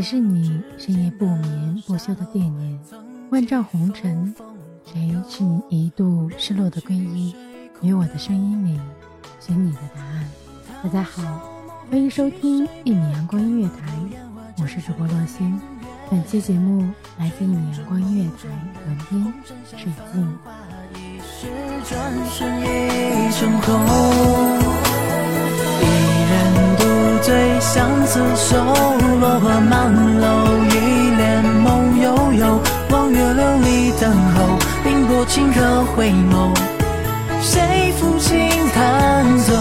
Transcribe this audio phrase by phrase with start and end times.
[0.00, 2.80] 谁是你深夜不眠不休的惦念？
[3.28, 4.34] 万丈红尘，
[4.82, 7.36] 谁是你一度失落的皈依？
[7.82, 8.80] 于我的声音里，
[9.40, 10.26] 寻你的答案。
[10.82, 11.22] 大家好，
[11.90, 13.92] 欢迎收听一米阳光音乐台，
[14.62, 15.60] 我是主播乐心。
[16.10, 18.48] 本期节目来自一米阳光音乐台
[18.86, 19.34] 文编
[19.66, 20.38] 水静。
[20.94, 21.20] 一
[22.30, 24.89] 瞬一成空，一人独
[27.30, 28.58] 醉相思愁，
[29.20, 30.26] 落花满楼，
[30.68, 32.60] 一帘梦悠悠，
[32.90, 36.52] 望月流离等候，凌波清客回眸，
[37.40, 39.52] 谁抚琴弹奏？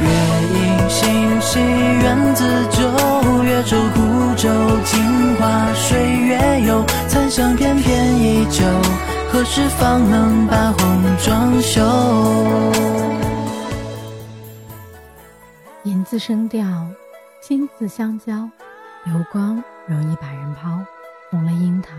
[0.00, 0.08] 月
[0.54, 4.00] 影星稀，缘自旧，月舟孤
[4.34, 4.48] 舟，
[4.86, 8.64] 镜花水月游，残香翩翩依旧，
[9.30, 11.82] 何时方能把红妆休？
[16.12, 16.86] 言字声调，
[17.40, 18.46] 心字相交，
[19.04, 20.78] 流光容易把人抛。
[21.30, 21.90] 红了樱桃，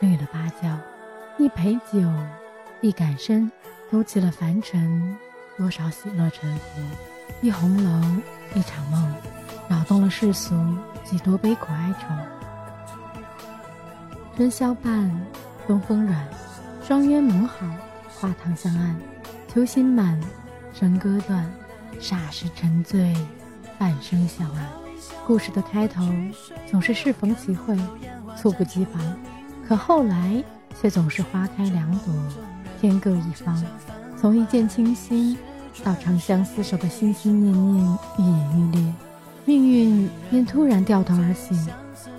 [0.00, 0.74] 绿了芭蕉，
[1.36, 2.00] 一杯酒，
[2.80, 3.52] 一杆身，
[3.92, 5.14] 勾起了凡尘
[5.58, 6.80] 多少喜乐沉浮。
[7.42, 8.06] 一红楼，
[8.54, 9.14] 一场梦，
[9.68, 10.54] 扰动了世俗
[11.04, 12.06] 几多悲苦哀愁。
[14.34, 15.14] 春宵半，
[15.66, 16.26] 东风软，
[16.82, 17.66] 双鸳盟好，
[18.18, 18.96] 画堂相按。
[19.46, 20.18] 秋心满，
[20.74, 21.46] 笙歌断，
[22.00, 23.14] 霎时沉醉，
[23.78, 24.66] 半生相爱。
[25.26, 26.02] 故事的开头
[26.70, 27.76] 总是适逢其会，
[28.36, 29.02] 猝不及防，
[29.66, 30.42] 可后来
[30.80, 32.14] 却总是花开两朵，
[32.80, 33.62] 天各一方。
[34.16, 35.36] 从一见倾心
[35.84, 38.94] 到长相厮守的心心念念，愈演愈烈，
[39.44, 41.56] 命运便突然掉头而行。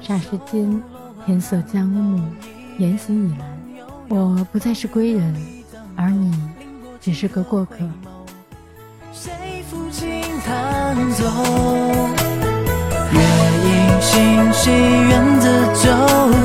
[0.03, 0.81] 霎时间，
[1.25, 2.21] 天色将暮，
[2.77, 3.43] 言行已阑。
[4.09, 5.35] 我不再是归人，
[5.95, 6.37] 而你
[7.01, 7.77] 只是个过客。
[10.47, 11.25] 弹奏？
[13.11, 13.19] 月
[13.65, 15.45] 影星稀，缘自
[15.83, 15.85] 旧，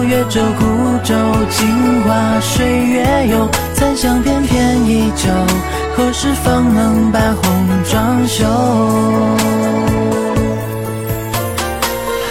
[0.05, 0.65] 月舟孤
[1.05, 1.15] 舟，
[1.51, 2.11] 镜花
[2.41, 5.31] 水月游，残香翩翩依旧，
[5.97, 7.43] 何时方能把红
[7.89, 8.45] 妆休？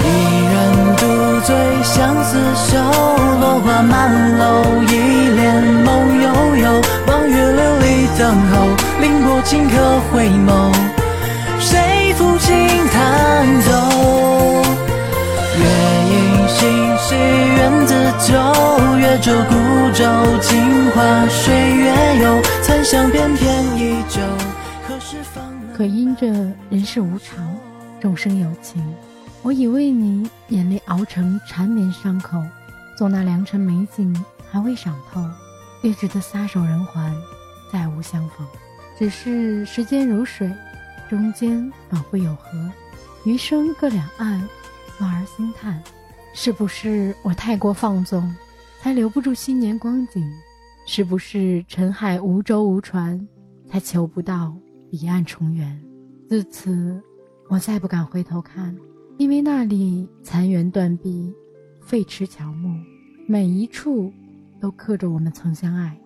[0.03, 0.05] 一
[0.51, 0.55] 人
[0.97, 1.05] 独
[1.45, 2.37] 醉相思
[2.67, 2.77] 愁，
[3.39, 4.43] 落花满楼，
[4.89, 8.67] 一帘梦悠悠，望月流离等候，
[8.99, 9.73] 凌波清客
[10.11, 10.73] 回眸，
[12.11, 13.71] 谁抚琴弹奏？
[15.57, 15.63] 月
[16.11, 17.93] 影星稀，缘自
[18.27, 19.53] 旧，月舟孤
[19.93, 20.03] 舟，
[20.41, 24.19] 镜花水月游，残香翩翩依旧，
[24.85, 25.41] 何时方？
[25.73, 26.27] 可因着
[26.69, 27.55] 人世无常，
[28.01, 28.83] 众生有情，
[29.41, 32.43] 我已为你眼泪熬成缠绵伤口。
[32.97, 34.13] 做那良辰美景
[34.51, 35.23] 还未赏透，
[35.81, 37.15] 便只得撒手人寰，
[37.71, 38.45] 再无相逢。
[38.99, 40.51] 只是时间如水，
[41.11, 42.71] 中间仿佛有河，
[43.25, 44.47] 余生各两岸，
[45.01, 45.83] 望而心叹。
[46.33, 48.33] 是不是我太过放纵，
[48.79, 50.25] 才留不住新年光景？
[50.85, 53.27] 是不是沉海无舟无船，
[53.67, 54.55] 才求不到
[54.89, 55.77] 彼岸重圆？
[56.29, 57.03] 自此，
[57.49, 58.73] 我再不敢回头看，
[59.17, 61.29] 因为那里残垣断壁，
[61.81, 62.73] 废池乔木，
[63.27, 64.13] 每一处
[64.61, 65.99] 都刻着我们曾相爱。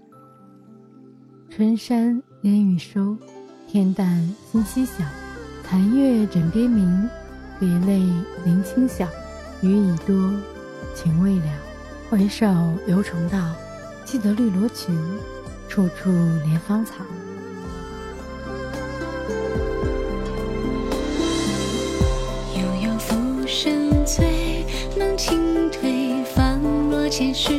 [1.48, 3.16] 春山烟雨收，
[3.68, 5.04] 天淡星稀小，
[5.64, 7.10] 残月枕边明，
[7.60, 8.00] 别泪
[8.46, 9.06] 临清晓。
[9.62, 10.32] 雨已多，
[10.96, 11.46] 情未了，
[12.10, 12.46] 回首
[12.88, 13.38] 犹重道，
[14.06, 14.96] 记得绿罗裙，
[15.68, 16.10] 处处
[16.46, 17.04] 怜芳草。
[22.54, 24.66] 悠悠浮生醉，
[24.98, 26.60] 浓情退，芳
[26.90, 27.52] 若前世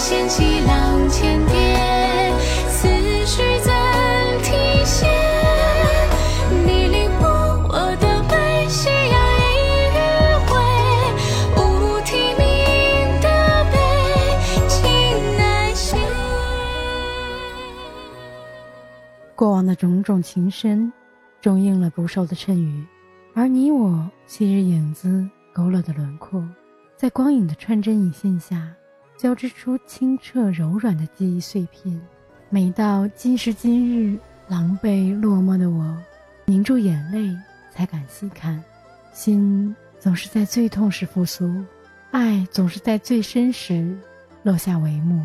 [0.00, 1.54] 掀起浪千叠，
[2.68, 2.88] 思
[3.26, 3.70] 绪怎
[4.42, 5.06] 停歇？
[6.64, 7.28] 你临摹
[7.68, 9.14] 我的悲，夕阳
[9.44, 9.52] 一
[9.92, 9.98] 余
[10.48, 10.50] 晖，
[11.54, 11.60] 无
[12.00, 12.40] 题名
[13.20, 13.28] 的
[13.70, 13.76] 悲，
[14.68, 14.80] 情
[15.36, 15.98] 难歇。
[19.36, 20.90] 过往的种种情深，
[21.42, 22.84] 终应了不寿的谶语，
[23.34, 26.42] 而你我昔日影子勾勒的轮廓，
[26.96, 28.66] 在光影的穿针引线下，
[29.20, 32.00] 交织出清澈柔软的记忆碎片。
[32.48, 34.18] 每到今时今日，
[34.48, 35.94] 狼狈落寞的我，
[36.46, 37.36] 凝住眼泪
[37.70, 38.64] 才敢细看，
[39.12, 41.62] 心总是在最痛时复苏，
[42.10, 43.94] 爱总是在最深时
[44.42, 45.22] 落下帷幕。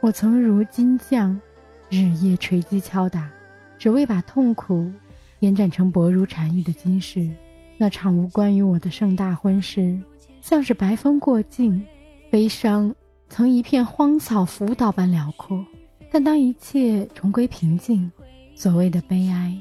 [0.00, 1.40] 我曾如金匠，
[1.88, 3.30] 日夜锤击敲打。
[3.78, 4.90] 只为把痛苦
[5.38, 7.30] 延展成薄如蝉翼的金饰。
[7.78, 9.96] 那场无关于我的盛大婚事，
[10.40, 11.86] 像是白风过境，
[12.28, 12.92] 悲伤
[13.28, 15.64] 曾一片荒草浮岛般辽阔。
[16.12, 18.10] 但当一切重归平静，
[18.54, 19.54] 所谓的悲哀，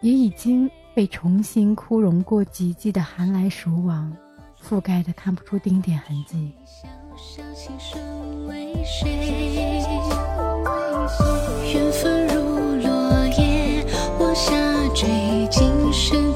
[0.00, 4.16] 也已经被重新枯荣过几季的寒来暑往
[4.62, 6.52] 覆盖的看不出丁点痕迹。
[7.16, 8.00] 小小情深
[8.46, 9.84] 为谁？
[11.74, 12.40] 缘分如
[12.86, 13.84] 落叶，
[14.20, 14.54] 往下
[14.94, 15.08] 坠，
[15.50, 16.32] 今生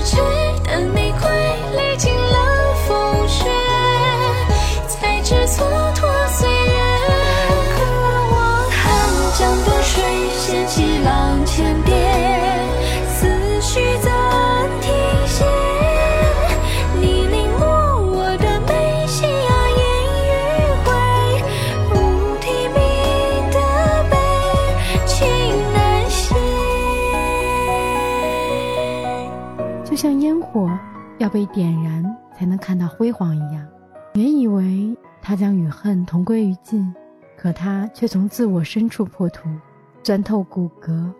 [0.00, 0.16] 我痴
[0.64, 1.28] 等你归，
[1.76, 1.94] 离
[30.00, 30.66] 像烟火
[31.18, 32.02] 要被点燃
[32.34, 33.68] 才能看到辉煌一样。
[34.14, 36.90] 原以为他将与恨同归于尽，
[37.36, 39.50] 可他却从自我深处破土，
[40.02, 41.12] 钻透骨骼，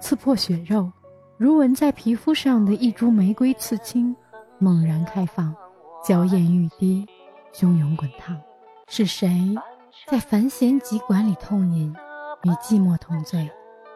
[0.00, 0.92] 刺破血肉，
[1.38, 4.14] 如纹在皮肤上的一株玫瑰刺青，
[4.58, 5.56] 猛然开放，
[6.04, 7.06] 娇艳欲滴，
[7.54, 8.38] 汹涌滚烫。
[8.86, 9.56] 是谁
[10.08, 11.90] 在繁弦急管里痛饮，
[12.42, 13.50] 与寂寞同醉？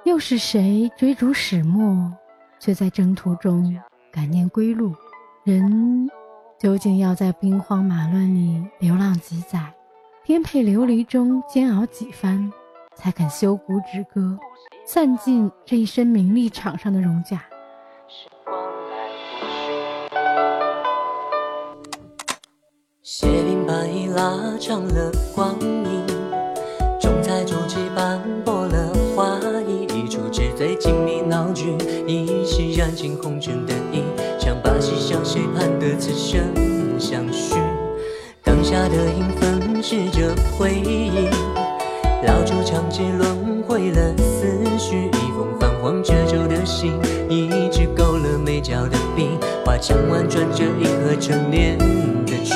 [0.07, 2.11] 又是谁追逐始末，
[2.59, 3.71] 却在征途中
[4.13, 4.93] 感念归路，
[5.45, 6.11] 人
[6.59, 9.73] 究竟要在兵荒马乱里流浪几载，
[10.25, 12.53] 颠沛流离中煎熬几番，
[12.97, 14.37] 才肯修骨止戈，
[14.85, 17.41] 散尽这一身名利场上的荣甲。
[18.09, 18.55] 时光
[18.91, 19.39] 来复，
[23.03, 23.29] 斜，
[24.15, 26.05] 拉长了光阴；
[27.01, 29.39] 重彩朱漆斑驳了画
[29.69, 31.77] 意，一出纸醉金迷闹剧，
[32.09, 33.65] 一袭染尽红尘。
[35.25, 36.41] 谁盼得此生
[36.99, 37.55] 相许。
[38.43, 41.29] 灯下的影粉饰着回忆，
[42.27, 44.47] 老旧长街轮回了思
[44.79, 46.93] 绪，一封泛黄褶皱的信，
[47.29, 49.29] 一支勾勒眉角的笔，
[49.65, 51.79] 画墙婉转着银河陈年
[52.27, 52.55] 的曲。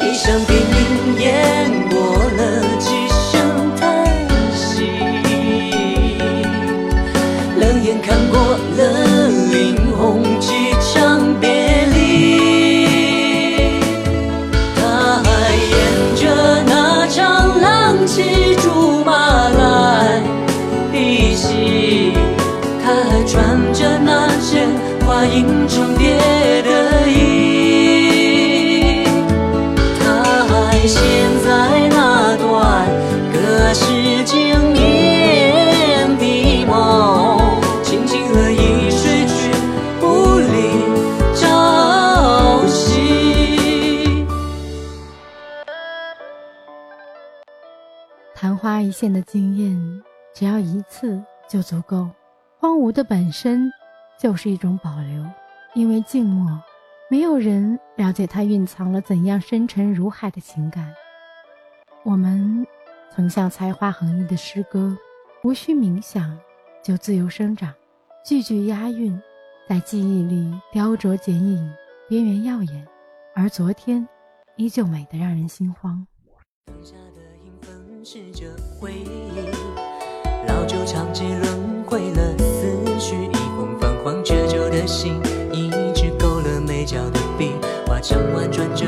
[0.00, 0.97] 一场电影
[48.98, 50.02] 现的经验，
[50.34, 52.10] 只要一次就足够。
[52.58, 53.70] 荒芜的本身
[54.18, 55.24] 就是一种保留，
[55.72, 56.60] 因为静默，
[57.08, 60.92] 没有人了解它蕴藏了怎样深沉如海的情感。
[62.02, 62.66] 我们
[63.14, 64.98] 曾像才华横溢的诗歌，
[65.44, 66.36] 无需冥想
[66.82, 67.72] 就自由生长，
[68.24, 69.16] 句句押韵，
[69.68, 71.72] 在记忆里雕琢剪影，
[72.08, 72.84] 边缘耀眼，
[73.32, 74.08] 而昨天
[74.56, 76.04] 依旧美得让人心慌。
[78.10, 78.46] 试着
[78.80, 79.50] 回忆，
[80.46, 85.20] 老旧长街轮回了思绪，一封泛黄褶皱的信，
[85.52, 87.52] 一支勾勒眉角的笔，
[87.86, 88.86] 画墙婉转着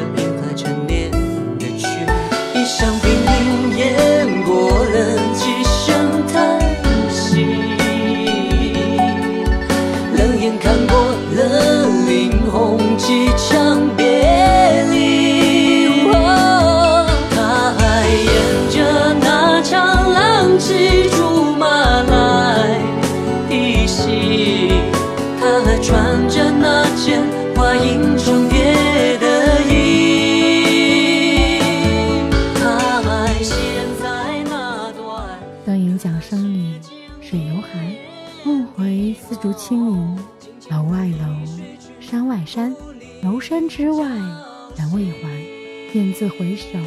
[46.20, 46.78] 雁字回首，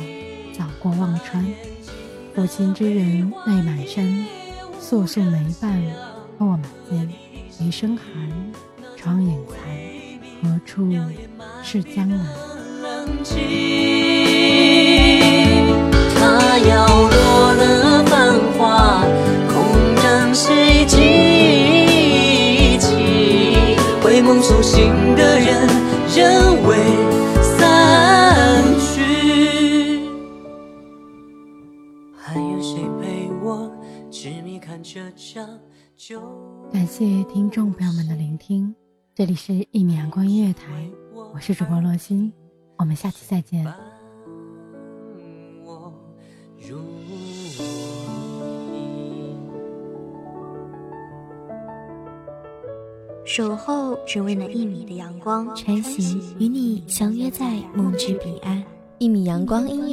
[0.56, 1.44] 早过忘川。
[2.36, 4.28] 负情之人泪满衫，
[4.80, 5.82] 素素眉瓣
[6.38, 7.10] 落满肩。
[7.60, 8.06] 一声寒，
[8.96, 9.58] 窗影残，
[10.44, 10.88] 何处
[11.64, 12.20] 是江南？
[16.14, 19.04] 他摇落了繁华，
[19.48, 22.94] 空等谁记起？
[24.06, 25.68] 为梦苏醒的人，
[26.16, 26.78] 人未
[32.34, 33.72] 还有谁陪我
[34.10, 35.48] 痴迷看这场
[35.96, 36.20] 酒？
[36.72, 38.74] 感谢听众朋友们的聆听，
[39.14, 40.90] 这里是一米阳光音乐台，
[41.32, 42.34] 我是主播洛心，
[42.80, 43.64] 我们下期再见。
[45.64, 45.94] 我
[46.58, 47.54] 如影。
[53.24, 58.64] 守候只为那一米的阳光，穿行与你相约在梦之彼岸。
[58.98, 59.93] 一米阳光音乐